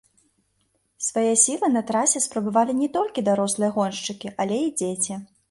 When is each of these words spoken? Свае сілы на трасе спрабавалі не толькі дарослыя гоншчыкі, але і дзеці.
Свае 1.07 1.33
сілы 1.41 1.69
на 1.75 1.83
трасе 1.91 2.23
спрабавалі 2.27 2.75
не 2.81 2.89
толькі 2.97 3.27
дарослыя 3.29 3.71
гоншчыкі, 3.79 4.35
але 4.41 4.61
і 4.67 4.75
дзеці. 4.83 5.23